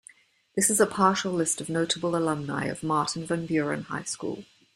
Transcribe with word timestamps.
This 0.55 0.71
is 0.71 0.79
a 0.79 0.87
partial 0.87 1.31
list 1.31 1.61
of 1.61 1.69
notable 1.69 2.15
alumni 2.15 2.65
of 2.65 2.81
Martin 2.81 3.23
Van 3.23 3.45
Buren 3.45 3.83
High 3.83 4.01
School. 4.01 4.45